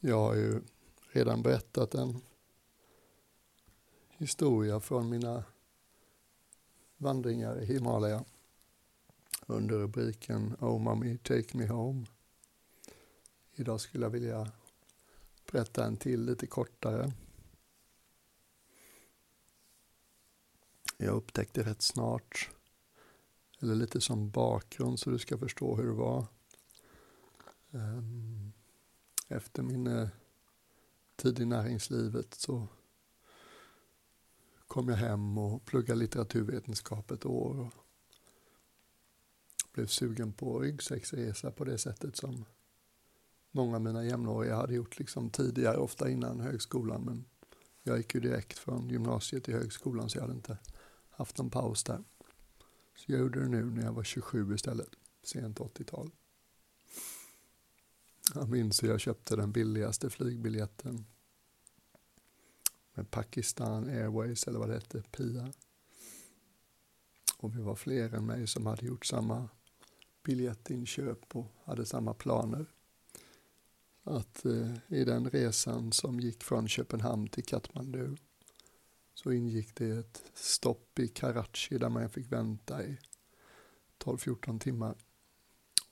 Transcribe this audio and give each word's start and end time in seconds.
Jag 0.00 0.18
har 0.18 0.34
ju 0.34 0.60
redan 1.12 1.42
berättat 1.42 1.94
en 1.94 2.20
historia 4.08 4.80
från 4.80 5.08
mina 5.08 5.44
vandringar 6.96 7.62
i 7.62 7.66
Himalaya 7.66 8.24
under 9.46 9.78
rubriken 9.78 10.56
Oh 10.60 10.78
Mommy 10.78 11.18
Take 11.18 11.58
Me 11.58 11.66
Home. 11.66 12.06
Idag 13.54 13.80
skulle 13.80 14.04
jag 14.04 14.10
vilja 14.10 14.52
berätta 15.52 15.84
en 15.84 15.96
till 15.96 16.24
lite 16.24 16.46
kortare. 16.46 17.12
Jag 20.96 21.16
upptäckte 21.16 21.62
rätt 21.62 21.82
snart, 21.82 22.50
eller 23.60 23.74
lite 23.74 24.00
som 24.00 24.30
bakgrund 24.30 25.00
så 25.00 25.10
du 25.10 25.18
ska 25.18 25.38
förstå 25.38 25.76
hur 25.76 25.86
det 25.86 25.92
var. 25.92 26.26
Um, 27.70 28.52
efter 29.28 29.62
min 29.62 29.86
eh, 29.86 30.08
tid 31.16 31.40
i 31.40 31.44
näringslivet 31.44 32.34
så 32.34 32.68
kom 34.66 34.88
jag 34.88 34.96
hem 34.96 35.38
och 35.38 35.64
pluggade 35.64 36.00
litteraturvetenskap 36.00 37.10
ett 37.10 37.26
år. 37.26 37.60
Och 37.60 37.74
blev 39.78 39.86
sugen 39.86 40.32
på 40.32 40.58
ryggsäcksresa 40.60 41.50
på 41.50 41.64
det 41.64 41.78
sättet 41.78 42.16
som 42.16 42.44
många 43.50 43.76
av 43.76 43.82
mina 43.82 44.04
jämnåriga 44.04 44.56
hade 44.56 44.74
gjort 44.74 44.98
liksom 44.98 45.30
tidigare, 45.30 45.76
ofta 45.76 46.10
innan 46.10 46.40
högskolan. 46.40 47.02
Men 47.04 47.24
jag 47.82 47.96
gick 47.96 48.14
ju 48.14 48.20
direkt 48.20 48.58
från 48.58 48.88
gymnasiet 48.88 49.44
till 49.44 49.54
högskolan 49.54 50.08
så 50.08 50.18
jag 50.18 50.22
hade 50.22 50.34
inte 50.34 50.58
haft 51.10 51.38
någon 51.38 51.50
paus 51.50 51.84
där. 51.84 52.04
Så 52.96 53.12
jag 53.12 53.20
gjorde 53.20 53.40
det 53.40 53.48
nu 53.48 53.64
när 53.64 53.84
jag 53.84 53.92
var 53.92 54.04
27 54.04 54.54
istället, 54.54 54.88
sent 55.22 55.58
80-tal. 55.58 56.10
Jag 58.34 58.48
minns 58.48 58.82
hur 58.82 58.88
jag 58.88 59.00
köpte 59.00 59.36
den 59.36 59.52
billigaste 59.52 60.10
flygbiljetten 60.10 61.06
med 62.94 63.10
Pakistan 63.10 63.88
Airways 63.88 64.46
eller 64.46 64.58
vad 64.58 64.68
det 64.68 64.74
hette, 64.74 65.02
PIA. 65.02 65.52
Och 67.36 67.56
vi 67.56 67.62
var 67.62 67.74
fler 67.74 68.14
än 68.14 68.26
mig 68.26 68.46
som 68.46 68.66
hade 68.66 68.86
gjort 68.86 69.06
samma 69.06 69.48
biljettinköp 70.22 71.36
och 71.36 71.52
hade 71.64 71.86
samma 71.86 72.14
planer. 72.14 72.66
Att 74.02 74.44
eh, 74.44 74.74
i 74.88 75.04
den 75.04 75.30
resan 75.30 75.92
som 75.92 76.20
gick 76.20 76.42
från 76.42 76.68
Köpenhamn 76.68 77.28
till 77.28 77.44
Katmandu 77.44 78.16
så 79.14 79.32
ingick 79.32 79.74
det 79.74 79.90
ett 79.90 80.22
stopp 80.34 80.98
i 80.98 81.08
Karachi 81.08 81.78
där 81.78 81.88
man 81.88 82.10
fick 82.10 82.32
vänta 82.32 82.84
i 82.84 82.98
12-14 83.98 84.58
timmar. 84.58 84.94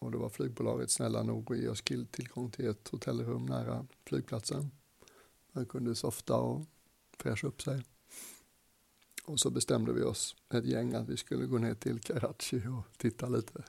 Och 0.06 0.12
då 0.12 0.18
var 0.18 0.28
flygbolaget 0.28 0.90
snälla 0.90 1.22
nog 1.22 1.52
att 1.52 1.58
ge 1.58 1.68
oss 1.68 1.82
tillgång 2.10 2.50
till 2.50 2.68
ett 2.68 2.88
hotellrum 2.88 3.46
nära 3.46 3.86
flygplatsen. 4.04 4.70
Man 5.52 5.66
kunde 5.66 5.94
softa 5.94 6.36
och 6.36 6.66
fräscha 7.18 7.46
upp 7.46 7.62
sig. 7.62 7.82
Och 9.24 9.40
så 9.40 9.50
bestämde 9.50 9.92
vi 9.92 10.02
oss, 10.02 10.36
ett 10.52 10.64
gäng, 10.64 10.94
att 10.94 11.08
vi 11.08 11.16
skulle 11.16 11.46
gå 11.46 11.58
ner 11.58 11.74
till 11.74 12.00
Karachi 12.00 12.66
och 12.66 12.98
titta 12.98 13.28
lite. 13.28 13.64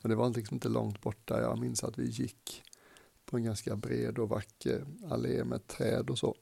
Men 0.00 0.10
det 0.10 0.16
var 0.16 0.30
liksom 0.30 0.54
inte 0.54 0.68
långt 0.68 1.00
borta. 1.00 1.40
Jag 1.40 1.58
minns 1.58 1.84
att 1.84 1.98
vi 1.98 2.06
gick 2.06 2.62
på 3.24 3.36
en 3.36 3.44
ganska 3.44 3.76
bred 3.76 4.18
och 4.18 4.28
vacker 4.28 4.86
allé 5.10 5.44
med 5.44 5.66
träd 5.66 6.10
och 6.10 6.18
så. 6.18 6.36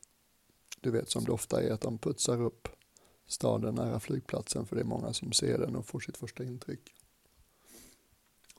Du 0.80 0.90
vet 0.90 1.10
som 1.10 1.24
det 1.24 1.32
ofta 1.32 1.62
är 1.62 1.72
att 1.72 1.80
de 1.80 1.98
putsar 1.98 2.42
upp 2.42 2.68
staden 3.26 3.74
nära 3.74 4.00
flygplatsen 4.00 4.66
för 4.66 4.76
det 4.76 4.82
är 4.82 4.86
många 4.86 5.12
som 5.12 5.32
ser 5.32 5.58
den 5.58 5.76
och 5.76 5.86
får 5.86 6.00
sitt 6.00 6.16
första 6.16 6.44
intryck. 6.44 6.93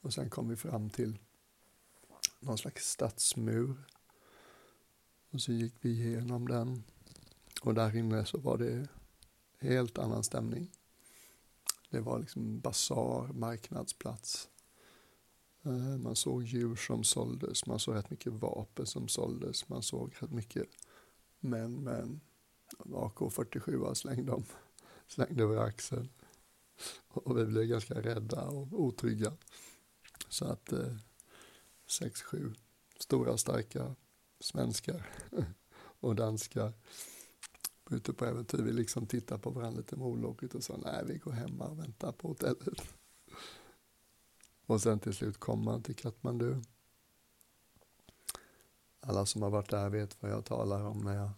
Och 0.06 0.14
sen 0.14 0.30
kom 0.30 0.50
vi 0.50 0.56
fram 0.56 0.90
till 0.90 1.20
någon 2.40 2.58
slags 2.58 2.90
stadsmur. 2.90 3.76
Och 5.30 5.42
så 5.42 5.52
gick 5.52 5.74
vi 5.82 5.90
igenom 5.90 6.48
den. 6.48 6.84
Och 7.62 7.74
där 7.74 7.96
inne 7.96 8.26
så 8.26 8.38
var 8.38 8.58
det 8.58 8.88
helt 9.60 9.98
annan 9.98 10.24
stämning. 10.24 10.72
Det 11.90 12.00
var 12.00 12.20
liksom 12.20 12.60
basar, 12.60 13.34
marknadsplats. 13.34 14.50
Eh, 15.64 15.98
man 15.98 16.16
såg 16.16 16.44
djur 16.44 16.76
som 16.76 17.04
såldes, 17.04 17.66
man 17.66 17.80
såg 17.80 17.96
rätt 17.96 18.10
mycket 18.10 18.34
vapen 18.34 18.86
som 18.86 19.08
såldes, 19.08 19.70
man 19.70 19.84
såg 19.84 20.14
rätt 20.20 20.32
mycket 20.32 20.68
män 21.40 21.84
med 21.84 22.00
en 22.00 22.22
AK47 22.78 23.94
slängde, 23.94 24.32
de, 24.32 24.46
slängde 25.08 25.44
över 25.44 25.58
axeln. 25.58 26.10
Och 27.08 27.38
vi 27.38 27.46
blev 27.46 27.66
ganska 27.66 28.02
rädda 28.02 28.48
och 28.48 28.68
otrygga. 28.72 29.34
Så 30.36 30.46
att 30.46 30.72
eh, 30.72 30.96
sex, 31.88 32.22
sju 32.22 32.54
stora 33.00 33.38
starka 33.38 33.96
svenskar 34.40 35.10
och 35.78 36.16
danskar 36.16 36.74
ute 37.90 38.14
på 38.14 38.26
äventyr. 38.26 38.58
Vi 38.58 38.74
liksom 38.74 39.08
tittar 39.08 39.38
på 39.38 39.50
varandra 39.50 39.80
lite 39.80 39.96
molokigt 39.96 40.56
och 40.56 40.64
sa 40.64 40.78
nej 40.78 41.04
vi 41.08 41.18
går 41.18 41.32
hemma 41.32 41.66
och 41.66 41.80
väntar 41.80 42.12
på 42.12 42.28
hotellet. 42.28 42.82
Och 44.66 44.82
sen 44.82 45.00
till 45.00 45.14
slut 45.14 45.38
kom 45.40 45.64
man 45.64 45.84
till 45.84 45.96
Katmandu. 45.96 46.62
Alla 49.00 49.26
som 49.26 49.42
har 49.42 49.50
varit 49.50 49.70
där 49.70 49.90
vet 49.90 50.22
vad 50.22 50.32
jag 50.32 50.46
talar 50.46 50.84
om 50.84 51.00
när 51.00 51.16
jag 51.16 51.30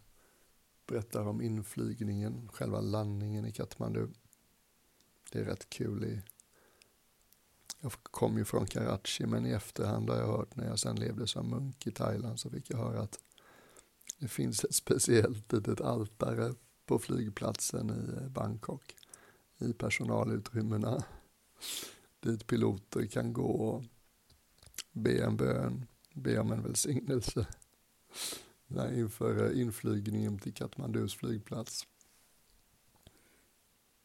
berättar 0.86 1.28
om 1.28 1.41
inflygningen, 1.41 2.50
själva 2.53 2.81
landningen 2.81 3.46
i 3.46 3.52
Katmandu. 3.52 4.07
Det 5.31 5.40
är 5.40 5.46
rätt 5.46 5.69
kul. 5.69 6.03
I, 6.03 6.22
jag 7.81 7.91
kom 7.91 8.38
ju 8.38 8.45
från 8.45 8.65
Karachi 8.65 9.25
men 9.25 9.45
i 9.45 9.51
efterhand 9.51 10.09
har 10.09 10.17
jag 10.17 10.27
hört 10.27 10.55
när 10.55 10.67
jag 10.67 10.79
sen 10.79 10.95
levde 10.95 11.27
som 11.27 11.49
munk 11.49 11.88
i 11.88 11.91
Thailand 11.91 12.39
så 12.39 12.49
fick 12.49 12.69
jag 12.69 12.77
höra 12.77 13.01
att 13.01 13.19
det 14.19 14.27
finns 14.27 14.63
ett 14.63 14.75
speciellt 14.75 15.53
litet 15.53 15.81
altare 15.81 16.53
på 16.85 16.99
flygplatsen 16.99 17.89
i 17.89 18.21
eh, 18.21 18.29
Bangkok 18.29 18.95
i 19.57 19.73
personalutrymmena 19.73 21.03
dit 22.19 22.47
piloter 22.47 23.05
kan 23.05 23.33
gå 23.33 23.51
och 23.51 23.83
be 24.91 25.23
en 25.23 25.38
bön, 25.38 25.88
be 26.13 26.39
om 26.39 26.51
en 26.51 26.63
välsignelse 26.63 27.47
inför 28.94 29.45
eh, 29.45 29.61
inflygningen 29.61 30.39
till 30.39 30.53
Katmandus 30.53 31.15
flygplats. 31.15 31.88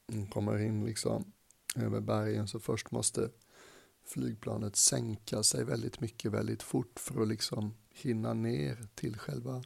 De 0.07 0.27
kommer 0.27 0.59
in 0.59 0.85
liksom 0.85 1.33
över 1.77 2.01
bergen 2.01 2.49
så 2.49 2.61
först 2.61 2.91
måste 2.91 3.31
flygplanet 4.05 4.77
sänka 4.77 5.43
sig 5.43 5.65
väldigt 5.65 6.01
mycket 6.01 6.33
väldigt 6.33 6.63
fort 6.63 7.01
för 7.01 7.23
att 7.23 7.29
liksom 7.29 7.75
hinna 7.91 8.35
ner 8.35 8.89
till 8.95 9.19
själva 9.19 9.65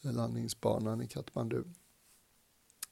landningsbanan 0.00 1.02
i 1.02 1.08
Katmandu. 1.08 1.64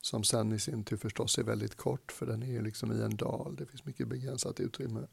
Som 0.00 0.24
sen 0.24 0.52
i 0.52 0.58
sin 0.58 0.84
tur 0.84 0.96
förstås 0.96 1.38
är 1.38 1.42
väldigt 1.42 1.74
kort 1.74 2.12
för 2.12 2.26
den 2.26 2.42
är 2.42 2.52
ju 2.52 2.62
liksom 2.62 2.92
i 2.92 3.02
en 3.02 3.16
dal. 3.16 3.56
Det 3.56 3.66
finns 3.66 3.84
mycket 3.84 4.08
begränsat 4.08 4.60
utrymme. 4.60 5.06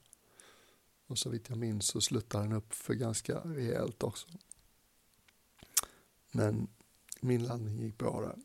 Och 1.08 1.18
så 1.18 1.30
vitt 1.30 1.50
jag 1.50 1.58
minns 1.58 1.88
så 1.88 2.02
sluttar 2.02 2.42
den 2.42 2.54
upp 2.54 2.74
för 2.74 2.94
ganska 2.94 3.40
rejält 3.40 4.04
också. 4.04 4.28
Men 6.32 6.68
min 7.22 7.44
landning 7.44 7.78
gick 7.78 7.98
bra 7.98 8.22
där. 8.22 8.36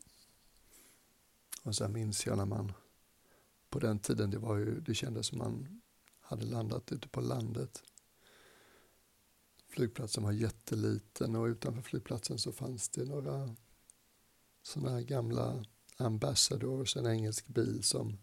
Och 1.63 1.75
sen 1.75 1.93
minns 1.93 2.25
jag 2.25 2.37
när 2.37 2.45
man 2.45 2.73
på 3.69 3.79
den 3.79 3.99
tiden, 3.99 4.29
det, 4.29 4.37
var 4.37 4.57
ju, 4.57 4.79
det 4.79 4.95
kändes 4.95 5.27
som 5.27 5.37
man 5.37 5.81
hade 6.27 6.45
landat 6.45 6.91
ute 6.91 7.07
på 7.07 7.21
landet. 7.21 7.83
Flygplatsen 9.69 10.23
var 10.23 10.31
jätteliten 10.31 11.35
och 11.35 11.45
utanför 11.45 11.81
flygplatsen 11.81 12.37
så 12.37 12.51
fanns 12.51 12.89
det 12.89 13.05
några 13.05 13.55
sådana 14.61 14.91
här 14.91 15.01
gamla 15.01 15.65
Ambassadors, 15.97 16.97
en 16.97 17.05
engelsk 17.05 17.47
bil 17.47 17.83
som 17.83 18.17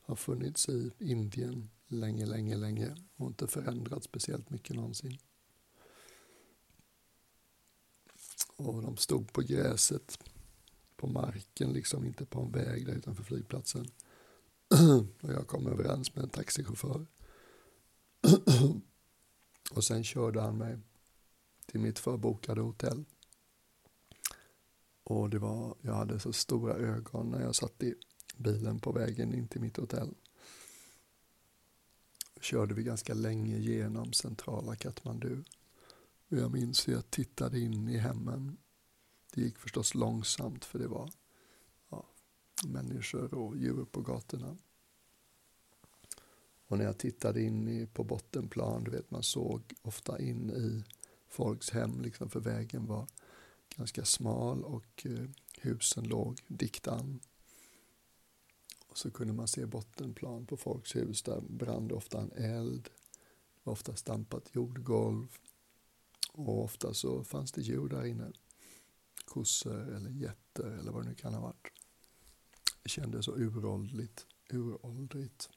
har 0.00 0.16
funnits 0.16 0.68
i 0.68 0.90
Indien 0.98 1.70
länge, 1.86 2.26
länge, 2.26 2.56
länge 2.56 2.96
och 3.16 3.26
inte 3.26 3.46
förändrats 3.46 4.04
speciellt 4.04 4.50
mycket 4.50 4.76
någonsin. 4.76 5.18
Och 8.56 8.82
de 8.82 8.96
stod 8.96 9.32
på 9.32 9.40
gräset, 9.40 10.18
på 10.96 11.06
marken, 11.06 11.72
liksom 11.72 12.04
inte 12.04 12.24
på 12.26 12.40
en 12.40 12.52
väg 12.52 12.86
där 12.86 12.92
utanför 12.92 13.24
flygplatsen. 13.24 13.86
och 15.20 15.32
jag 15.32 15.46
kom 15.46 15.66
överens 15.66 16.14
med 16.14 16.24
en 16.24 16.30
taxichaufför 16.30 17.06
och 19.70 19.84
sen 19.84 20.04
körde 20.04 20.40
han 20.40 20.58
mig 20.58 20.78
till 21.66 21.80
mitt 21.80 21.98
förbokade 21.98 22.60
hotell. 22.60 23.04
Och 25.04 25.30
det 25.30 25.38
var, 25.38 25.74
jag 25.80 25.94
hade 25.94 26.20
så 26.20 26.32
stora 26.32 26.74
ögon 26.74 27.30
när 27.30 27.40
jag 27.40 27.54
satt 27.54 27.82
i 27.82 27.94
bilen 28.36 28.80
på 28.80 28.92
vägen 28.92 29.34
in 29.34 29.48
till 29.48 29.60
mitt 29.60 29.76
hotell. 29.76 30.14
Körde 32.40 32.74
vi 32.74 32.82
ganska 32.82 33.14
länge 33.14 33.58
genom 33.58 34.12
centrala 34.12 34.76
Katmandu. 34.76 35.44
Och 36.28 36.36
jag 36.36 36.52
minns 36.52 36.88
hur 36.88 36.92
jag 36.92 37.10
tittade 37.10 37.60
in 37.60 37.88
i 37.88 37.98
hemmen. 37.98 38.56
Det 39.34 39.40
gick 39.40 39.58
förstås 39.58 39.94
långsamt 39.94 40.64
för 40.64 40.78
det 40.78 40.88
var 40.88 41.10
ja, 41.90 42.06
människor 42.66 43.34
och 43.34 43.56
djur 43.56 43.84
på 43.84 44.00
gatorna. 44.00 44.56
Och 46.66 46.78
när 46.78 46.84
jag 46.84 46.98
tittade 46.98 47.42
in 47.42 47.68
i, 47.68 47.86
på 47.86 48.04
bottenplan, 48.04 48.84
du 48.84 48.90
vet 48.90 49.10
man 49.10 49.22
såg 49.22 49.74
ofta 49.82 50.20
in 50.20 50.50
i 50.50 50.84
folks 51.28 51.70
hem, 51.70 52.00
liksom, 52.00 52.30
för 52.30 52.40
vägen 52.40 52.86
var 52.86 53.06
ganska 53.76 54.04
smal 54.04 54.64
och 54.64 55.06
eh, 55.06 55.28
husen 55.60 56.04
låg 56.04 56.40
dikt 56.48 56.88
an. 56.88 57.20
Och 58.88 58.98
så 58.98 59.10
kunde 59.10 59.32
man 59.32 59.48
se 59.48 59.66
bottenplan 59.66 60.46
på 60.46 60.56
folks 60.56 60.96
hus. 60.96 61.22
Där 61.22 61.40
brann 61.40 61.88
det 61.88 61.94
ofta 61.94 62.20
en 62.20 62.32
eld. 62.32 62.84
Det 62.84 63.60
var 63.62 63.72
ofta 63.72 63.96
stampat 63.96 64.54
jordgolv. 64.54 65.38
Och 66.32 66.64
ofta 66.64 66.94
så 66.94 67.24
fanns 67.24 67.52
det 67.52 67.62
djur 67.62 67.88
där 67.88 68.04
inne. 68.04 68.32
Kossor 69.24 69.94
eller 69.94 70.10
getter 70.10 70.70
eller 70.70 70.92
vad 70.92 71.02
det 71.02 71.08
nu 71.08 71.14
kan 71.14 71.34
ha 71.34 71.40
varit. 71.40 71.72
Det 72.82 72.88
kändes 72.88 73.24
så 73.24 73.36
uråldrigt, 73.36 74.26
uråldrigt, 74.50 75.50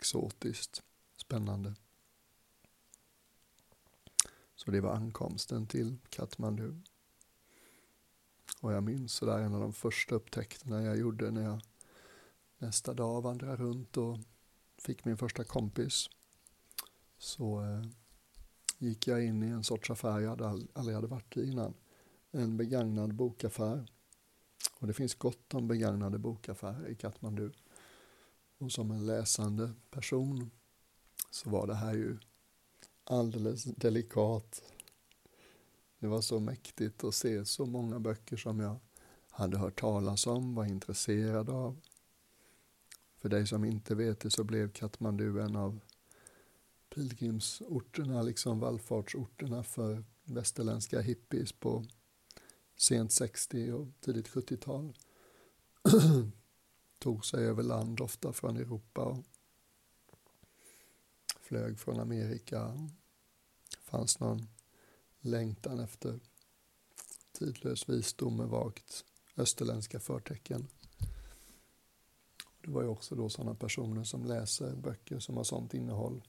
exotiskt, 0.00 0.82
spännande. 1.16 1.74
Så 4.54 4.70
det 4.70 4.80
var 4.80 4.94
ankomsten 4.94 5.66
till 5.66 5.98
Katmandu. 6.08 6.74
Och 8.60 8.72
jag 8.72 8.82
minns 8.82 9.12
sådär 9.12 9.38
en 9.38 9.54
av 9.54 9.60
de 9.60 9.72
första 9.72 10.14
upptäckterna 10.14 10.82
jag 10.82 10.98
gjorde 10.98 11.30
när 11.30 11.42
jag 11.42 11.60
nästa 12.58 12.94
dag 12.94 13.22
vandrade 13.22 13.56
runt 13.56 13.96
och 13.96 14.18
fick 14.78 15.04
min 15.04 15.16
första 15.16 15.44
kompis. 15.44 16.10
Så 17.18 17.62
eh, 17.62 17.84
gick 18.78 19.06
jag 19.06 19.24
in 19.24 19.42
i 19.42 19.46
en 19.46 19.64
sorts 19.64 19.90
affär 19.90 20.20
jag 20.20 20.30
hade 20.30 20.48
aldrig 20.72 20.94
hade 20.94 21.06
varit 21.06 21.36
i 21.36 21.50
innan. 21.50 21.74
En 22.30 22.56
begagnad 22.56 23.14
bokaffär. 23.14 23.86
Och 24.78 24.86
det 24.86 24.92
finns 24.92 25.14
gott 25.14 25.54
om 25.54 25.68
begagnade 25.68 26.18
bokaffärer 26.18 26.88
i 26.88 26.94
Katmandu. 26.94 27.52
Och 28.60 28.72
som 28.72 28.90
en 28.90 29.06
läsande 29.06 29.72
person 29.90 30.50
så 31.30 31.50
var 31.50 31.66
det 31.66 31.74
här 31.74 31.94
ju 31.94 32.18
alldeles 33.04 33.64
delikat. 33.64 34.62
Det 35.98 36.06
var 36.06 36.20
så 36.20 36.40
mäktigt 36.40 37.04
att 37.04 37.14
se 37.14 37.44
så 37.44 37.66
många 37.66 38.00
böcker 38.00 38.36
som 38.36 38.60
jag 38.60 38.78
hade 39.30 39.58
hört 39.58 39.80
talas 39.80 40.26
om, 40.26 40.54
var 40.54 40.64
intresserad 40.64 41.50
av. 41.50 41.80
För 43.18 43.28
dig 43.28 43.46
som 43.46 43.64
inte 43.64 43.94
vet 43.94 44.20
det 44.20 44.30
så 44.30 44.44
blev 44.44 44.72
Katmandu 44.72 45.40
en 45.40 45.56
av 45.56 45.80
pilgrimsorterna, 46.94 48.22
liksom 48.22 48.60
vallfartsorterna 48.60 49.62
för 49.62 50.04
västerländska 50.24 51.00
hippies 51.00 51.52
på 51.52 51.84
sent 52.76 53.12
60 53.12 53.72
och 53.72 53.88
tidigt 54.00 54.28
70-tal. 54.28 54.94
Tog 57.00 57.24
sig 57.24 57.44
över 57.44 57.62
land, 57.62 58.00
ofta 58.00 58.32
från 58.32 58.56
Europa 58.56 59.04
och 59.04 59.24
flög 61.40 61.78
från 61.78 62.00
Amerika. 62.00 62.88
fanns 63.82 64.20
någon 64.20 64.48
längtan 65.20 65.80
efter 65.80 66.20
tidlös 67.32 67.88
visdom 67.88 68.36
med 68.36 68.48
vagt 68.48 69.04
österländska 69.36 70.00
förtecken. 70.00 70.68
Det 72.60 72.70
var 72.70 72.82
ju 72.82 72.88
också 72.88 73.14
då 73.14 73.28
sådana 73.28 73.54
personer 73.54 74.04
som 74.04 74.24
läser 74.24 74.76
böcker 74.76 75.18
som 75.18 75.36
har 75.36 75.44
sådant 75.44 75.74
innehåll. 75.74 76.22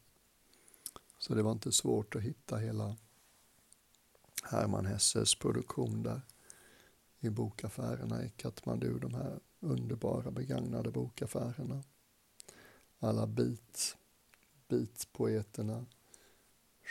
Så 1.17 1.35
det 1.35 1.43
var 1.43 1.51
inte 1.51 1.71
svårt 1.71 2.15
att 2.15 2.21
hitta 2.21 2.57
hela 2.57 2.97
Hermann 4.43 4.85
Hesses 4.85 5.35
produktion 5.35 6.03
där 6.03 6.21
i 7.19 7.29
bokaffärerna 7.29 8.25
i 8.25 8.29
Katmandu, 8.29 8.99
de 8.99 9.13
här 9.13 9.39
underbara 9.61 10.31
begagnade 10.31 10.91
bokaffärerna. 10.91 11.83
Alla 12.99 13.27
beat, 13.27 13.97
beatpoeterna, 14.67 15.85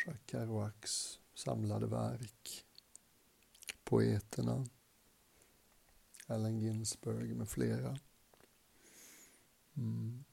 Jacques 0.06 0.30
Kerouacs 0.30 1.20
samlade 1.34 1.86
verk, 1.86 2.64
poeterna, 3.84 4.66
Allen 6.26 6.58
Ginsberg 6.58 7.34
med 7.34 7.48
flera. 7.48 7.98
Mm. 9.76 10.24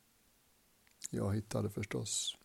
Jag 1.09 1.35
hittade 1.35 1.69
förstås 1.69 2.37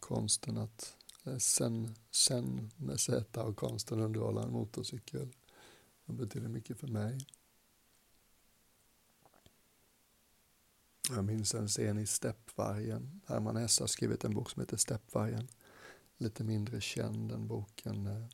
konsten 0.00 0.58
att, 0.58 0.96
eh, 1.24 1.36
sen, 1.36 1.94
sen 2.10 2.70
med 2.76 3.00
Z 3.00 3.42
och 3.42 3.56
konsten 3.56 4.00
underhålla 4.00 4.42
en 4.42 4.52
motorcykel. 4.52 5.32
Det 6.06 6.12
betyder 6.12 6.48
mycket 6.48 6.78
för 6.78 6.86
mig. 6.86 7.26
Jag 11.10 11.24
minns 11.24 11.54
en 11.54 11.68
scen 11.68 11.98
i 11.98 12.06
Steppvargen. 12.06 13.20
Herman 13.26 13.56
Hesse 13.56 13.82
har 13.82 13.88
skrivit 13.88 14.24
en 14.24 14.34
bok 14.34 14.50
som 14.50 14.60
heter 14.60 14.76
Steppvargen. 14.76 15.48
Lite 16.16 16.44
mindre 16.44 16.80
känd 16.80 17.32
än 17.32 17.46
boken 17.46 18.06
eh, 18.06 18.26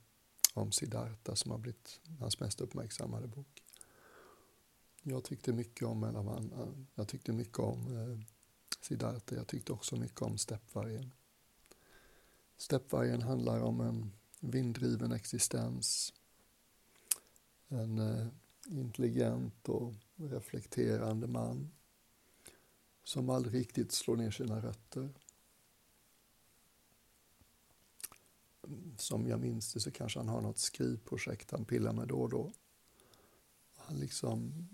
om 0.55 0.73
Siddhartha 0.73 1.37
som 1.37 1.51
har 1.51 1.59
blivit 1.59 2.01
hans 2.21 2.41
mest 2.41 2.61
uppmärksammade 2.61 3.27
bok. 3.27 3.63
Jag 5.03 5.25
tyckte 5.25 5.53
mycket 5.53 5.89
om, 5.89 6.05
eller 6.05 6.23
man, 6.23 6.53
eh, 6.53 6.85
jag 6.95 7.09
tyckte 7.09 7.33
mycket 7.33 7.59
om 7.59 7.97
eh, 7.97 8.19
Siddhartha. 8.81 9.37
Jag 9.37 9.47
tyckte 9.47 9.73
också 9.73 9.97
mycket 9.97 10.23
om 10.23 10.39
Steppvargen. 10.39 11.13
Steppvargen 12.57 13.23
handlar 13.23 13.61
om 13.61 13.81
en 13.81 14.13
vinddriven 14.41 15.13
existens. 15.13 16.15
En 17.69 17.99
eh, 17.99 18.27
intelligent 18.69 19.69
och 19.69 19.95
reflekterande 20.17 21.27
man 21.27 21.71
som 23.05 23.31
aldrig 23.31 23.61
riktigt 23.61 23.93
slår 23.93 24.17
ner 24.17 24.31
sina 24.31 24.61
rötter. 24.61 25.15
Som 28.99 29.27
jag 29.27 29.41
minns 29.41 29.73
det 29.73 29.81
så 29.81 29.91
kanske 29.91 30.19
han 30.19 30.29
har 30.29 30.41
något 30.41 30.59
skrivprojekt 30.59 31.51
han 31.51 31.65
pillar 31.65 31.93
med 31.93 32.09
då 32.09 32.23
och 32.23 32.31
då. 32.31 32.53
Han 33.77 33.97
liksom 33.97 34.69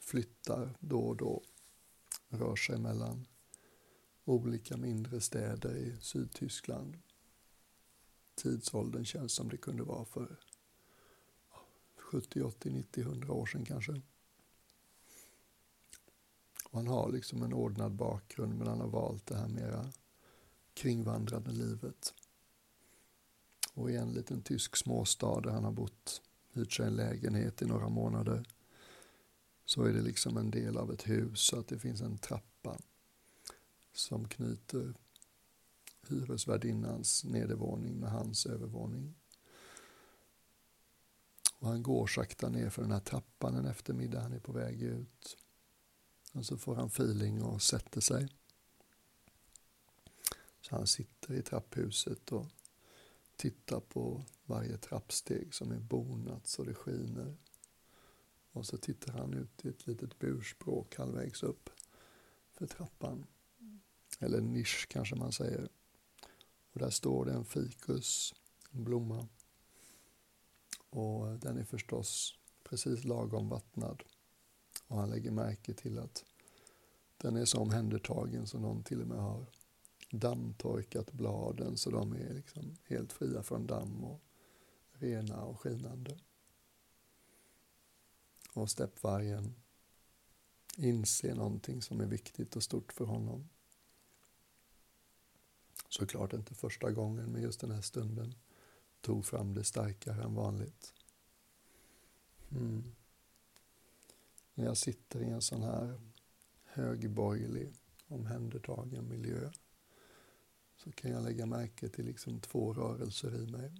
flyttar 0.00 0.76
då 0.80 1.00
och 1.00 1.16
då, 1.16 1.42
rör 2.28 2.56
sig 2.56 2.78
mellan 2.78 3.26
olika 4.24 4.76
mindre 4.76 5.20
städer 5.20 5.76
i 5.76 5.96
Sydtyskland. 6.00 6.98
Tidsåldern 8.34 9.04
känns 9.04 9.32
som 9.32 9.48
det 9.48 9.56
kunde 9.56 9.82
vara 9.82 10.04
för 10.04 10.36
70, 11.96 12.42
80, 12.42 12.70
90, 12.70 13.02
100 13.02 13.32
år 13.32 13.46
sedan 13.46 13.64
kanske. 13.64 14.00
Och 16.70 16.78
han 16.78 16.86
har 16.86 17.12
liksom 17.12 17.42
en 17.42 17.52
ordnad 17.52 17.92
bakgrund 17.92 18.58
men 18.58 18.66
han 18.66 18.80
har 18.80 18.88
valt 18.88 19.26
det 19.26 19.36
här 19.36 19.48
mera 19.48 19.92
kringvandrande 20.74 21.52
livet. 21.52 22.14
Och 23.74 23.90
i 23.90 23.96
en 23.96 24.12
liten 24.12 24.42
tysk 24.42 24.76
småstad 24.76 25.40
där 25.40 25.50
han 25.50 25.64
har 25.64 25.72
bott, 25.72 26.22
hyrt 26.52 26.72
sig 26.72 26.86
en 26.86 26.96
lägenhet 26.96 27.62
i 27.62 27.66
några 27.66 27.88
månader 27.88 28.44
så 29.64 29.84
är 29.84 29.92
det 29.92 30.02
liksom 30.02 30.36
en 30.36 30.50
del 30.50 30.76
av 30.76 30.92
ett 30.92 31.08
hus 31.08 31.40
så 31.40 31.58
att 31.58 31.68
det 31.68 31.78
finns 31.78 32.00
en 32.00 32.18
trappa 32.18 32.78
som 33.92 34.28
knyter 34.28 34.94
hyresvärdinnans 36.08 37.24
nedervåning 37.24 38.00
med 38.00 38.10
hans 38.10 38.46
övervåning. 38.46 39.14
Och 41.58 41.68
han 41.68 41.82
går 41.82 42.06
sakta 42.06 42.48
ner 42.48 42.70
för 42.70 42.82
den 42.82 42.92
här 42.92 43.00
trappan 43.00 43.56
en 43.56 43.66
eftermiddag, 43.66 44.20
han 44.20 44.32
är 44.32 44.40
på 44.40 44.52
väg 44.52 44.82
ut. 44.82 45.36
Och 46.32 46.46
så 46.46 46.58
får 46.58 46.74
han 46.74 46.86
feeling 46.86 47.42
och 47.42 47.62
sätter 47.62 48.00
sig. 48.00 48.28
Så 50.60 50.76
han 50.76 50.86
sitter 50.86 51.34
i 51.34 51.42
trapphuset 51.42 52.32
och 52.32 52.46
tittar 53.36 53.80
på 53.80 54.24
varje 54.44 54.78
trappsteg 54.78 55.54
som 55.54 55.72
är 55.72 55.78
bonat 55.78 56.46
så 56.46 56.64
det 56.64 56.74
skiner. 56.74 57.36
Och 58.52 58.66
så 58.66 58.76
tittar 58.76 59.12
han 59.12 59.34
ut 59.34 59.64
i 59.64 59.68
ett 59.68 59.86
litet 59.86 60.18
burspråk 60.18 60.96
halvvägs 60.96 61.42
upp 61.42 61.70
för 62.52 62.66
trappan. 62.66 63.26
Eller 64.18 64.40
nisch 64.40 64.86
kanske 64.90 65.16
man 65.16 65.32
säger. 65.32 65.68
Och 66.72 66.78
där 66.78 66.90
står 66.90 67.24
det 67.24 67.32
en 67.32 67.44
fikus, 67.44 68.34
en 68.70 68.84
blomma. 68.84 69.28
Och 70.90 71.38
den 71.38 71.58
är 71.58 71.64
förstås 71.64 72.38
precis 72.64 73.04
lagom 73.04 73.48
vattnad. 73.48 74.02
Och 74.90 74.98
han 74.98 75.10
lägger 75.10 75.30
märke 75.30 75.74
till 75.74 75.98
att 75.98 76.24
den 77.16 77.36
är 77.36 77.44
så 77.44 77.58
omhändertagen 77.58 78.46
så 78.46 78.58
någon 78.58 78.82
till 78.82 79.00
och 79.00 79.06
med 79.06 79.18
har 79.18 79.46
dammtorkat 80.10 81.12
bladen 81.12 81.76
så 81.76 81.90
de 81.90 82.12
är 82.12 82.34
liksom 82.34 82.76
helt 82.84 83.12
fria 83.12 83.42
från 83.42 83.66
damm 83.66 84.04
och 84.04 84.20
rena 84.92 85.42
och 85.42 85.60
skinande. 85.60 86.18
Och 88.52 88.70
steppvargen 88.70 89.54
inser 90.76 91.34
någonting 91.34 91.82
som 91.82 92.00
är 92.00 92.06
viktigt 92.06 92.56
och 92.56 92.62
stort 92.62 92.92
för 92.92 93.04
honom. 93.04 93.48
Såklart 95.88 96.32
inte 96.32 96.54
första 96.54 96.90
gången, 96.90 97.32
men 97.32 97.42
just 97.42 97.60
den 97.60 97.70
här 97.70 97.82
stunden 97.82 98.34
tog 99.00 99.26
fram 99.26 99.54
det 99.54 99.64
starkare 99.64 100.22
än 100.22 100.34
vanligt. 100.34 100.94
Mm. 102.50 102.94
När 104.60 104.66
jag 104.66 104.76
sitter 104.76 105.22
i 105.22 105.30
en 105.30 105.42
sån 105.42 105.62
här 105.62 106.00
högborgerlig, 106.64 107.72
omhändertagen 108.08 109.08
miljö 109.08 109.50
så 110.76 110.92
kan 110.92 111.10
jag 111.10 111.24
lägga 111.24 111.46
märke 111.46 111.88
till 111.88 112.04
liksom 112.04 112.40
två 112.40 112.72
rörelser 112.72 113.42
i 113.42 113.46
mig. 113.46 113.72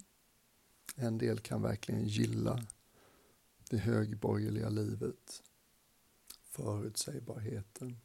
En 0.95 1.17
del 1.17 1.39
kan 1.39 1.61
verkligen 1.61 2.07
gilla 2.07 2.65
det 3.69 3.77
högborgerliga 3.77 4.69
livet, 4.69 5.43
förutsägbarheten, 6.43 7.97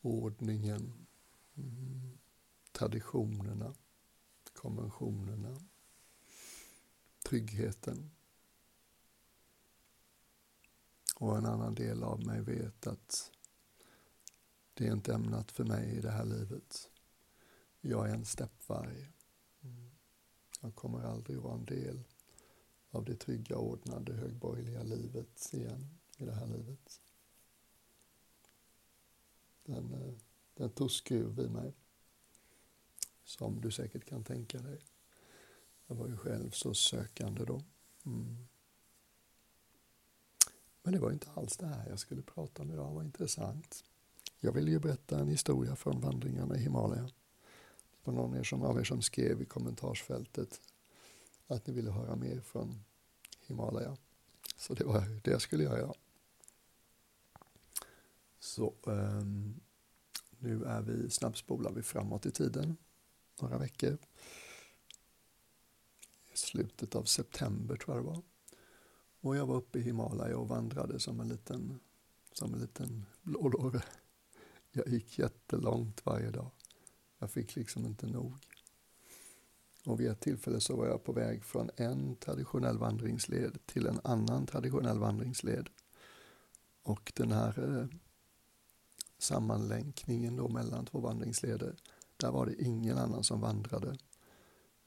ordningen, 0.00 1.06
mm, 1.56 2.18
traditionerna, 2.72 3.74
konventionerna, 4.52 5.60
tryggheten. 7.24 8.10
Och 11.18 11.38
en 11.38 11.46
annan 11.46 11.74
del 11.74 12.02
av 12.02 12.26
mig 12.26 12.40
vet 12.40 12.86
att 12.86 13.32
det 14.74 14.86
är 14.86 14.92
inte 14.92 15.14
ämnat 15.14 15.52
för 15.52 15.64
mig 15.64 15.96
i 15.96 16.00
det 16.00 16.10
här 16.10 16.24
livet. 16.24 16.90
Jag 17.80 18.08
är 18.08 18.14
en 18.14 18.24
steppvarg. 18.24 19.12
Jag 20.60 20.74
kommer 20.74 21.02
aldrig 21.02 21.38
vara 21.38 21.54
en 21.54 21.64
del 21.64 22.04
av 22.90 23.04
det 23.04 23.16
trygga, 23.16 23.56
ordnade, 23.56 24.12
högborgerliga 24.12 24.82
livet 24.82 25.50
igen 25.52 25.98
i 26.16 26.24
det 26.24 26.34
här 26.34 26.46
livet. 26.46 27.00
Den, 29.64 29.94
eh, 29.94 30.14
den 30.54 30.70
tog 30.70 30.90
skruv 30.90 31.40
i 31.40 31.48
mig, 31.48 31.72
som 33.24 33.60
du 33.60 33.70
säkert 33.70 34.04
kan 34.04 34.24
tänka 34.24 34.58
dig. 34.58 34.80
Jag 35.86 35.96
var 35.96 36.08
ju 36.08 36.16
själv 36.16 36.50
så 36.50 36.74
sökande 36.74 37.44
då. 37.44 37.62
Mm. 38.06 38.48
Men 40.86 40.92
det 40.92 41.00
var 41.00 41.12
inte 41.12 41.30
alls 41.34 41.56
det 41.56 41.66
här 41.66 41.88
jag 41.88 41.98
skulle 41.98 42.22
prata 42.22 42.62
om 42.62 42.72
idag, 42.72 42.84
Vad 42.84 42.94
var 42.94 43.02
intressant. 43.02 43.84
Jag 44.40 44.52
vill 44.52 44.68
ju 44.68 44.78
berätta 44.78 45.18
en 45.18 45.28
historia 45.28 45.76
från 45.76 46.00
vandringarna 46.00 46.56
i 46.56 46.58
Himalaya. 46.58 47.02
Det 47.02 47.10
var 48.04 48.12
någon 48.12 48.64
av 48.64 48.78
er 48.80 48.84
som 48.84 49.02
skrev 49.02 49.42
i 49.42 49.44
kommentarsfältet 49.44 50.60
att 51.46 51.66
ni 51.66 51.72
ville 51.72 51.90
höra 51.90 52.16
mer 52.16 52.40
från 52.40 52.84
Himalaya. 53.40 53.96
Så 54.56 54.74
det 54.74 54.84
var 54.84 55.20
det 55.24 55.30
jag 55.30 55.42
skulle 55.42 55.64
göra. 55.64 55.94
Så 58.38 58.74
um, 58.82 59.60
nu 60.38 60.64
är 60.64 60.82
vi 60.82 61.10
snabbspolar 61.10 61.72
vi 61.72 61.82
framåt 61.82 62.26
i 62.26 62.30
tiden, 62.30 62.76
några 63.40 63.58
veckor. 63.58 63.98
I 66.32 66.36
slutet 66.36 66.94
av 66.94 67.04
september 67.04 67.76
tror 67.76 67.96
jag 67.96 68.04
det 68.04 68.10
var. 68.10 68.22
Och 69.26 69.36
jag 69.36 69.46
var 69.46 69.56
uppe 69.56 69.78
i 69.78 69.82
Himalaya 69.82 70.38
och 70.38 70.48
vandrade 70.48 71.00
som 71.00 71.20
en 71.20 71.28
liten, 71.28 71.80
som 72.32 72.54
en 72.54 72.60
liten 72.60 73.06
blådåre. 73.22 73.82
Jag 74.72 74.88
gick 74.88 75.18
jättelångt 75.18 76.06
varje 76.06 76.30
dag. 76.30 76.50
Jag 77.18 77.30
fick 77.30 77.56
liksom 77.56 77.86
inte 77.86 78.06
nog. 78.06 78.34
Och 79.84 80.00
vid 80.00 80.10
ett 80.10 80.20
tillfälle 80.20 80.60
så 80.60 80.76
var 80.76 80.86
jag 80.86 81.04
på 81.04 81.12
väg 81.12 81.44
från 81.44 81.70
en 81.76 82.16
traditionell 82.16 82.78
vandringsled 82.78 83.58
till 83.66 83.86
en 83.86 84.00
annan 84.04 84.46
traditionell 84.46 84.98
vandringsled. 84.98 85.68
Och 86.82 87.12
den 87.16 87.32
här 87.32 87.78
eh, 87.78 87.98
sammanlänkningen 89.18 90.36
då 90.36 90.48
mellan 90.48 90.86
två 90.86 91.00
vandringsleder, 91.00 91.76
där 92.16 92.30
var 92.30 92.46
det 92.46 92.62
ingen 92.62 92.98
annan 92.98 93.24
som 93.24 93.40
vandrade. 93.40 93.98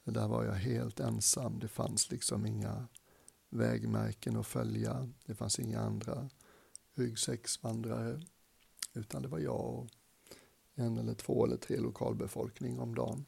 Där 0.03 0.27
var 0.27 0.43
jag 0.43 0.53
helt 0.53 0.99
ensam. 0.99 1.59
Det 1.59 1.67
fanns 1.67 2.11
liksom 2.11 2.45
inga 2.45 2.87
vägmärken 3.49 4.37
att 4.37 4.47
följa. 4.47 5.09
Det 5.25 5.35
fanns 5.35 5.59
inga 5.59 5.79
andra 5.79 6.29
ryggsäcksvandrare. 6.93 8.21
Utan 8.93 9.21
det 9.21 9.27
var 9.27 9.39
jag 9.39 9.65
och 9.65 9.87
en 10.75 10.97
eller 10.97 11.13
två 11.13 11.45
eller 11.45 11.57
tre 11.57 11.77
lokalbefolkning 11.77 12.79
om 12.79 12.95
dagen. 12.95 13.25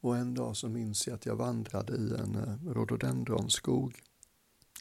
Och 0.00 0.16
en 0.16 0.34
dag 0.34 0.56
så 0.56 0.68
minns 0.68 1.06
jag 1.06 1.14
att 1.14 1.26
jag 1.26 1.36
vandrade 1.36 1.96
i 1.96 2.14
en 2.14 2.34
eh, 2.34 2.72
rhododendronskog. 2.72 4.02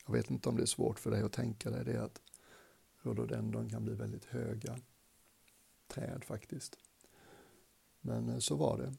Jag 0.06 0.14
vet 0.14 0.32
inte 0.32 0.50
om 0.50 0.56
det 0.56 0.62
är 0.62 0.66
svårt 0.66 1.00
för 1.00 1.12
dig 1.12 1.22
att 1.22 1.34
tänka 1.34 1.70
dig 1.70 1.86
det 1.86 2.04
att 2.04 2.22
rhododendron 3.02 3.70
kan 3.70 3.84
bli 3.84 3.94
väldigt 3.94 4.26
höga 4.26 4.80
träd 5.88 6.24
faktiskt. 6.24 6.78
Men 8.02 8.30
eh, 8.30 8.38
så 8.38 8.56
var 8.56 8.78
det. 8.78 8.96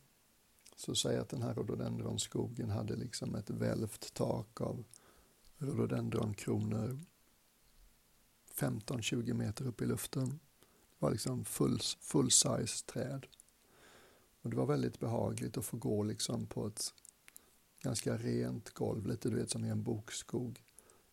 Så 0.78 0.94
säg 0.94 1.18
att 1.18 1.28
den 1.28 1.42
här 1.42 1.54
rhododendronskogen 1.54 2.70
hade 2.70 2.96
liksom 2.96 3.34
ett 3.34 3.50
välvt 3.50 4.14
tak 4.14 4.60
av 4.60 4.84
rhododendronkronor 5.58 6.98
15-20 8.54 9.32
meter 9.32 9.66
upp 9.66 9.82
i 9.82 9.86
luften. 9.86 10.28
Det 10.28 10.98
var 10.98 11.10
liksom 11.10 11.44
full, 11.44 11.80
full 12.00 12.30
size 12.30 12.86
träd. 12.86 13.26
Och 14.42 14.50
det 14.50 14.56
var 14.56 14.66
väldigt 14.66 15.00
behagligt 15.00 15.56
att 15.56 15.64
få 15.64 15.76
gå 15.76 16.02
liksom 16.02 16.46
på 16.46 16.66
ett 16.66 16.94
ganska 17.80 18.16
rent 18.16 18.70
golv, 18.70 19.06
lite 19.06 19.28
du 19.28 19.36
vet 19.36 19.50
som 19.50 19.64
i 19.64 19.68
en 19.68 19.82
bokskog. 19.82 20.62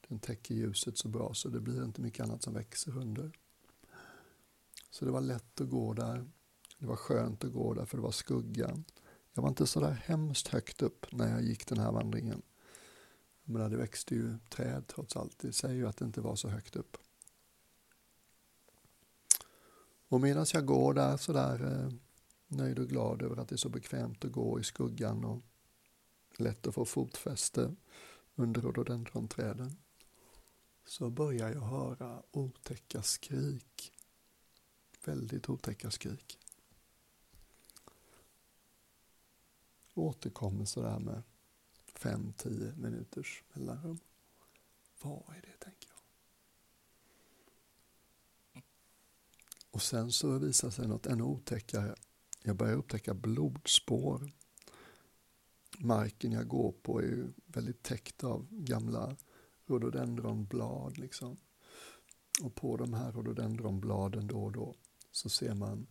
Den 0.07 0.19
täcker 0.19 0.55
ljuset 0.55 0.98
så 0.98 1.07
bra 1.07 1.34
så 1.34 1.50
det 1.50 1.60
blir 1.60 1.84
inte 1.84 2.01
mycket 2.01 2.25
annat 2.25 2.43
som 2.43 2.53
växer 2.53 2.98
under. 2.98 3.31
Så 4.89 5.05
det 5.05 5.12
var 5.12 5.22
lätt 5.22 5.62
att 5.62 5.69
gå 5.69 5.93
där. 5.93 6.25
Det 6.77 6.86
var 6.86 6.95
skönt 6.95 7.43
att 7.43 7.53
gå 7.53 7.74
där 7.74 7.86
för 7.86 7.98
det 7.98 8.03
var 8.03 8.12
skugga. 8.12 8.77
Jag 9.36 9.42
var 9.42 9.50
inte 9.50 9.68
så 9.68 9.80
där 9.80 9.92
hemskt 9.92 10.48
högt 10.48 10.82
upp 10.82 11.06
när 11.12 11.32
jag 11.32 11.44
gick 11.44 11.68
den 11.68 11.80
här 11.80 11.92
vandringen. 11.92 12.42
Men 13.44 13.72
det 13.72 13.77
växte 13.77 14.15
ju 14.15 14.38
träd 14.50 14.88
trots 14.88 15.15
allt. 15.15 15.39
Det 15.39 15.54
säger 15.54 15.75
ju 15.75 15.88
att 15.88 15.98
det 15.98 16.06
inte 16.06 16.22
var 16.22 16.36
så 16.36 16.48
högt 16.48 16.75
upp. 16.75 16.98
Och 20.08 20.22
medan 20.22 20.46
jag 20.54 20.65
går 20.65 20.94
där 20.94 21.18
så 21.18 21.34
där 21.34 21.84
eh, 21.84 21.94
nöjd 22.48 22.80
och 22.80 22.88
glad 22.88 23.22
över 23.22 23.38
att 23.38 23.50
det 23.50 23.56
är 23.56 23.58
så 23.58 23.70
bekvämt 23.70 24.25
att 24.25 24.32
gå 24.32 24.60
i 24.60 24.63
skuggan 24.63 25.25
och 25.25 25.42
lätt 26.38 26.68
att 26.68 26.75
få 26.75 26.86
fotfäste 26.86 27.75
under 28.36 28.62
rhododendronträden 28.62 29.77
så 30.86 31.10
börjar 31.10 31.50
jag 31.50 31.62
höra 31.62 32.24
otäcka 32.32 33.01
skrik. 33.01 33.92
Väldigt 35.06 35.50
otäcka 35.50 35.92
skrik. 35.92 36.39
Återkommer 39.98 40.66
sådär 40.66 41.00
med 41.00 41.24
fem, 41.86 42.34
tio 42.38 42.74
minuters 42.75 43.44
mellanrum. 43.54 44.00
Vad 45.02 45.24
är 45.30 45.42
det, 45.42 45.66
tänker 45.66 45.90
jag. 45.90 45.98
Och 49.72 49.82
sen 49.82 50.12
så 50.12 50.38
visar 50.38 50.70
sig 50.70 50.88
något 50.88 51.06
ännu 51.06 51.24
otäckare. 51.24 51.96
Jag 52.44 52.56
börjar 52.56 52.75
upptäcka 52.75 53.14
blodspår. 53.14 54.32
Marken 55.78 56.32
jag 56.32 56.48
går 56.48 56.72
på 56.72 57.00
är 57.00 57.04
ju 57.04 57.34
väldigt 57.46 57.84
täckt 57.84 58.24
av 58.24 58.48
gamla 58.52 59.16
rhododendronblad. 59.66 60.98
Liksom. 60.98 61.38
Och 62.44 62.56
på 62.56 62.78
de 62.78 62.94
här 62.94 63.12
rhododendronbladen 63.12 64.28
då 64.28 64.44
och 64.44 64.52
då 64.52 64.75
så 65.12 65.30
ser 65.30 65.54
man 65.54 65.88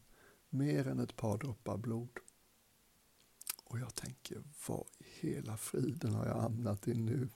mer 0.48 0.88
än 0.88 1.00
ett 1.00 1.16
par 1.16 1.38
droppar 1.38 1.76
blod. 1.76 2.18
Och 3.74 3.80
jag 3.80 3.94
tänker, 3.94 4.42
vad 4.68 4.86
i 4.98 5.04
hela 5.20 5.56
friden 5.56 6.14
har 6.14 6.26
jag 6.26 6.40
hamnat 6.40 6.88
i 6.88 6.94
nu? 6.94 7.28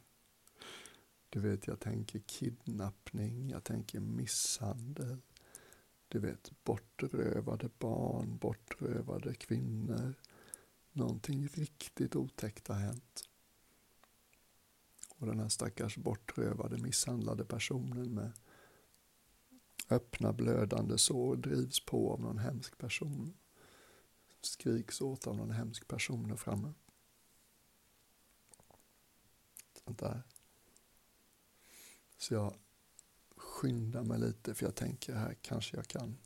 Du 1.29 1.41
vet, 1.41 1.67
jag 1.67 1.81
tänker 1.81 2.19
kidnappning, 2.19 3.51
jag 3.51 3.65
tänker 3.65 4.01
misshandel. 4.01 5.19
Du 6.09 6.19
vet, 6.19 6.65
bortrövade 6.65 7.71
barn, 7.79 8.37
bortrövade 8.37 9.35
kvinnor. 9.35 10.15
Någonting 10.93 11.49
riktigt 11.49 12.17
otäckt 12.17 12.69
har 12.69 12.75
hänt. 12.75 13.29
Och 15.17 15.27
den 15.27 15.41
här 15.41 15.49
stackars 15.49 15.97
bortrövade, 15.97 16.79
misshandlade 16.79 17.45
personen 17.45 18.15
med 18.15 18.33
öppna 19.91 20.33
blödande 20.33 20.99
sår 20.99 21.37
drivs 21.37 21.85
på 21.85 22.13
av 22.13 22.21
någon 22.21 22.39
hemsk 22.39 22.79
person. 22.79 23.35
Skriks 24.41 25.01
åt 25.01 25.27
av 25.27 25.37
någon 25.37 25.51
hemsk 25.51 25.89
person 25.89 26.29
där 26.29 26.37
framme. 26.37 26.73
Sånt 29.85 29.99
där. 29.99 30.23
Så 32.17 32.35
jag 32.35 32.55
skyndar 33.37 34.03
mig 34.03 34.19
lite 34.19 34.55
för 34.55 34.67
jag 34.67 34.75
tänker 34.75 35.15
här 35.15 35.35
kanske 35.43 35.77
jag 35.77 35.87
kan 35.87 36.19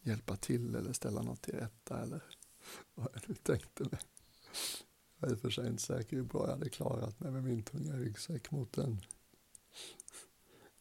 hjälpa 0.00 0.36
till 0.36 0.74
eller 0.74 0.92
ställa 0.92 1.22
något 1.22 1.42
till 1.42 1.54
rätta 1.54 2.02
eller 2.02 2.22
vad 2.94 3.08
jag 3.14 3.22
nu 3.28 3.34
tänkte 3.34 3.84
mig. 3.84 4.00
Jag 5.18 5.28
är 5.28 5.32
i 5.32 5.36
och 5.36 5.40
för 5.40 5.50
sig 5.50 5.68
inte 5.68 5.82
säker 5.82 6.16
hur 6.16 6.24
bra 6.24 6.44
jag 6.44 6.52
hade 6.52 6.70
klarat 6.70 7.20
mig 7.20 7.30
med 7.30 7.44
min 7.44 7.62
tunga 7.62 7.96
ryggsäck 7.96 8.50
mot 8.50 8.78
en 8.78 9.00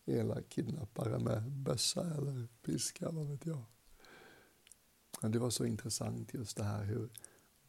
elak 0.05 0.49
kidnappare 0.49 1.19
med 1.19 1.51
bössa 1.51 2.15
eller 2.15 2.47
piska, 2.61 3.11
vad 3.11 3.27
vet 3.27 3.45
jag. 3.45 3.63
Men 5.21 5.31
det 5.31 5.39
var 5.39 5.49
så 5.49 5.65
intressant 5.65 6.33
just 6.33 6.57
det 6.57 6.63
här 6.63 6.83
hur 6.83 7.09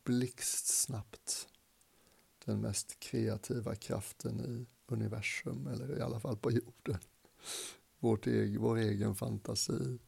blixtsnabbt 0.05 1.49
den 2.45 2.61
mest 2.61 3.01
kreativa 3.01 3.75
kraften 3.75 4.41
i 4.41 4.67
universum, 4.93 5.67
eller 5.67 5.99
i 5.99 6.01
alla 6.01 6.21
fall 6.21 6.37
på 6.37 6.51
jorden, 6.51 6.99
vårt 7.99 8.27
egen, 8.27 8.63
vår 8.63 8.77
egen 8.77 9.15
fantasi, 9.15 9.99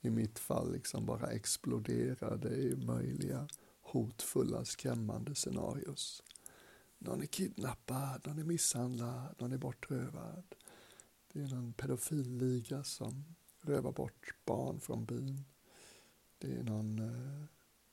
i 0.00 0.10
mitt 0.10 0.38
fall 0.38 0.72
liksom 0.72 1.06
bara 1.06 1.30
exploderade 1.30 2.56
i 2.56 2.76
möjliga 2.76 3.48
hotfulla, 3.80 4.64
skrämmande 4.64 5.34
scenarios. 5.34 6.22
Någon 6.98 7.22
är 7.22 7.26
kidnappad, 7.26 8.20
någon 8.26 8.38
är 8.38 8.44
misshandlad, 8.44 9.34
någon 9.38 9.52
är 9.52 9.58
bortrövad. 9.58 10.54
Det 11.32 11.40
är 11.40 11.48
någon 11.48 11.72
pedofilliga 11.72 12.84
som 12.84 13.24
rövar 13.60 13.92
bort 13.92 14.34
barn 14.44 14.80
från 14.80 15.04
byn. 15.04 15.44
Det 16.38 16.52
är 16.52 16.62
någon 16.62 16.98
eh, 16.98 17.44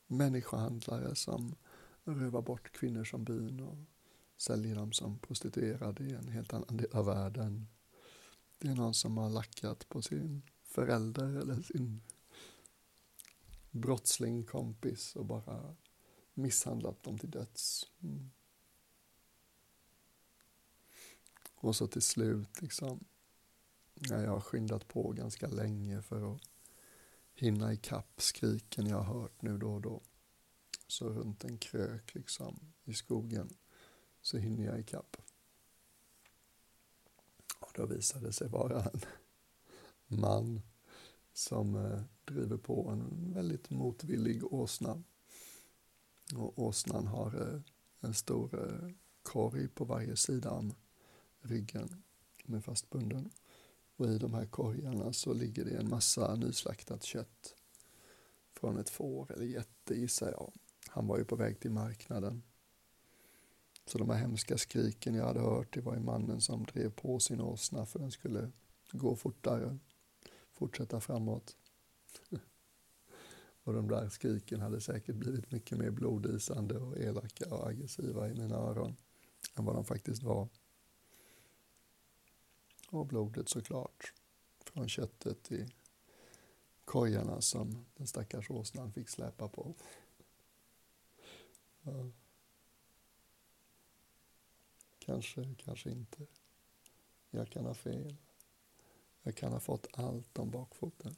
människohandlare 0.07 1.15
som 1.15 1.55
rövar 2.03 2.41
bort 2.41 2.71
kvinnor 2.71 3.03
som 3.03 3.23
byn 3.23 3.59
och 3.59 3.77
säljer 4.37 4.75
dem 4.75 4.91
som 4.91 5.19
prostituerade 5.19 6.03
i 6.03 6.13
en 6.13 6.27
helt 6.27 6.53
annan 6.53 6.77
del 6.77 6.91
av 6.91 7.05
världen. 7.05 7.67
Det 8.57 8.67
är 8.67 8.75
någon 8.75 8.93
som 8.93 9.17
har 9.17 9.29
lackat 9.29 9.89
på 9.89 10.01
sin 10.01 10.41
förälder 10.63 11.35
eller 11.35 11.61
sin 11.61 12.01
brottsling 13.71 14.43
kompis 14.43 15.15
och 15.15 15.25
bara 15.25 15.75
misshandlat 16.33 17.03
dem 17.03 17.17
till 17.17 17.31
döds. 17.31 17.87
Mm. 17.99 18.31
Och 21.55 21.75
så 21.75 21.87
till 21.87 22.01
slut, 22.01 22.61
liksom, 22.61 23.05
när 23.93 24.23
jag 24.23 24.31
har 24.31 24.41
skyndat 24.41 24.87
på 24.87 25.11
ganska 25.11 25.47
länge 25.47 26.01
för 26.01 26.35
att 26.35 26.41
hinna 27.33 27.73
ikapp 27.73 28.21
skriken 28.21 28.87
jag 28.87 29.01
har 29.01 29.21
hört 29.21 29.41
nu 29.41 29.57
då 29.57 29.73
och 29.73 29.81
då. 29.81 30.01
Så 30.87 31.09
runt 31.09 31.43
en 31.43 31.57
krök 31.57 32.15
liksom 32.15 32.59
i 32.83 32.93
skogen 32.93 33.49
så 34.21 34.37
hinner 34.37 34.65
jag 34.65 34.79
ikapp. 34.79 35.17
Och 37.59 37.71
då 37.75 37.85
visade 37.85 38.25
det 38.25 38.33
sig 38.33 38.47
vara 38.47 38.83
en 38.83 39.01
man 40.07 40.61
som 41.33 41.75
eh, 41.75 42.01
driver 42.25 42.57
på 42.57 42.89
en 42.89 43.33
väldigt 43.33 43.69
motvillig 43.69 44.53
åsna. 44.53 45.03
Och 46.35 46.59
åsnan 46.59 47.07
har 47.07 47.41
eh, 47.41 47.61
en 47.99 48.13
stor 48.13 48.65
eh, 48.65 48.89
korg 49.23 49.67
på 49.67 49.85
varje 49.85 50.15
sida 50.15 50.51
om 50.51 50.73
ryggen 51.41 52.03
med 52.45 52.63
fastbunden. 52.63 53.29
Och 54.03 54.09
i 54.09 54.17
de 54.17 54.33
här 54.33 54.45
korgarna 54.45 55.13
så 55.13 55.33
ligger 55.33 55.65
det 55.65 55.77
en 55.77 55.89
massa 55.89 56.35
nyslaktat 56.35 57.03
kött 57.03 57.55
från 58.53 58.77
ett 58.77 58.89
får 58.89 59.31
eller 59.31 59.45
jätte 59.45 59.95
gissar 59.95 60.31
jag. 60.31 60.51
Han 60.87 61.07
var 61.07 61.17
ju 61.17 61.25
på 61.25 61.35
väg 61.35 61.59
till 61.59 61.71
marknaden. 61.71 62.43
Så 63.85 63.97
de 63.97 64.09
här 64.09 64.17
hemska 64.17 64.57
skriken 64.57 65.15
jag 65.15 65.25
hade 65.25 65.39
hört, 65.39 65.73
det 65.73 65.81
var 65.81 65.93
ju 65.93 65.99
mannen 65.99 66.41
som 66.41 66.63
drev 66.63 66.89
på 66.89 67.19
sin 67.19 67.41
åsna 67.41 67.85
för 67.85 67.99
den 67.99 68.11
skulle 68.11 68.51
gå 68.91 69.15
fortare, 69.15 69.77
fortsätta 70.51 70.99
framåt. 70.99 71.55
Och 73.63 73.73
de 73.73 73.87
där 73.87 74.09
skriken 74.09 74.59
hade 74.59 74.81
säkert 74.81 75.15
blivit 75.15 75.51
mycket 75.51 75.77
mer 75.77 75.91
blodisande 75.91 76.77
och 76.77 76.97
elaka 76.97 77.55
och 77.55 77.67
aggressiva 77.67 78.29
i 78.29 78.33
mina 78.33 78.55
öron 78.55 78.95
än 79.55 79.65
vad 79.65 79.75
de 79.75 79.85
faktiskt 79.85 80.23
var. 80.23 80.49
Och 82.93 83.05
blodet 83.05 83.49
såklart, 83.49 84.13
från 84.59 84.89
köttet 84.89 85.51
i 85.51 85.67
kojarna 86.85 87.41
som 87.41 87.85
den 87.95 88.07
stackars 88.07 88.49
åsnan 88.49 88.93
fick 88.93 89.09
släpa 89.09 89.47
på. 89.47 89.75
Ja. 91.81 92.11
Kanske, 94.99 95.55
kanske 95.57 95.89
inte. 95.89 96.27
Jag 97.29 97.49
kan 97.49 97.65
ha 97.65 97.73
fel. 97.73 98.15
Jag 99.21 99.35
kan 99.35 99.51
ha 99.51 99.59
fått 99.59 99.87
allt 99.93 100.39
om 100.39 100.51
bakfoten. 100.51 101.15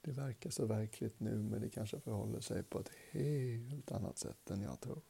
Det 0.00 0.12
verkar 0.12 0.50
så 0.50 0.66
verkligt 0.66 1.20
nu, 1.20 1.42
men 1.42 1.60
det 1.60 1.70
kanske 1.70 2.00
förhåller 2.00 2.40
sig 2.40 2.62
på 2.62 2.80
ett 2.80 2.90
helt 3.10 3.92
annat 3.92 4.18
sätt 4.18 4.50
än 4.50 4.62
jag 4.62 4.80
tror. 4.80 5.02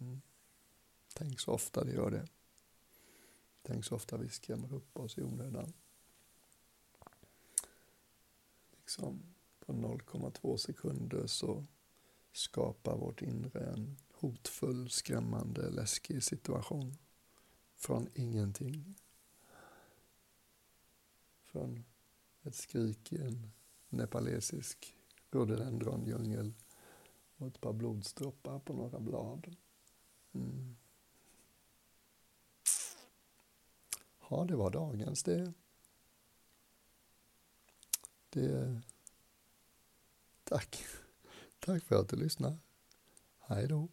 Mm. 0.00 0.20
Tänk 1.14 1.40
så 1.40 1.52
ofta 1.52 1.84
det 1.84 1.92
gör 1.92 2.10
det. 2.10 2.28
Tänk 3.62 3.84
så 3.84 3.94
ofta 3.94 4.16
vi 4.16 4.28
skrämmer 4.28 4.74
upp 4.74 4.98
oss 4.98 5.18
i 5.18 5.22
onödan. 5.22 5.72
Liksom 8.76 9.22
på 9.60 9.72
0,2 9.72 10.56
sekunder 10.56 11.26
så 11.26 11.64
skapar 12.32 12.96
vårt 12.96 13.22
inre 13.22 13.60
en 13.60 13.96
hotfull, 14.12 14.90
skrämmande, 14.90 15.70
läskig 15.70 16.22
situation. 16.22 16.94
Från 17.74 18.08
ingenting. 18.14 18.94
Från 21.42 21.84
ett 22.42 22.54
skrik 22.54 23.12
i 23.12 23.22
en 23.22 23.50
nepalesisk 23.88 24.94
rhododendrondjungel 25.30 26.54
och 27.36 27.46
ett 27.46 27.60
par 27.60 27.72
blodsdroppar 27.72 28.58
på 28.58 28.72
några 28.72 29.00
blad. 29.00 29.56
Mm. 30.32 30.76
Ja, 34.30 34.44
det 34.44 34.56
var 34.56 34.70
dagens 34.70 35.22
det. 35.22 35.52
Det... 38.30 38.82
Tack. 40.44 40.84
Tack 41.58 41.84
för 41.84 42.00
att 42.00 42.08
du 42.08 42.16
lyssnade. 42.16 42.58
Hej 43.38 43.68
då. 43.68 43.88